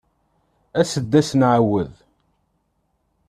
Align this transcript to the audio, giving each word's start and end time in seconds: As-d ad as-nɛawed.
As-d 0.79 1.07
ad 1.09 1.13
as-nɛawed. 1.25 1.91